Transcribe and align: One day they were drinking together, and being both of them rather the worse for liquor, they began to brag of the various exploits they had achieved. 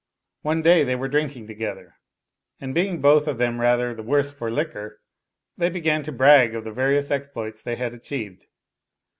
One 0.41 0.63
day 0.63 0.83
they 0.83 0.95
were 0.95 1.07
drinking 1.07 1.45
together, 1.45 1.97
and 2.59 2.73
being 2.73 3.01
both 3.01 3.27
of 3.27 3.37
them 3.37 3.61
rather 3.61 3.93
the 3.93 4.01
worse 4.01 4.31
for 4.33 4.49
liquor, 4.49 4.99
they 5.59 5.69
began 5.69 6.01
to 6.01 6.11
brag 6.11 6.55
of 6.55 6.63
the 6.63 6.71
various 6.71 7.11
exploits 7.11 7.61
they 7.61 7.75
had 7.75 7.93
achieved. 7.93 8.47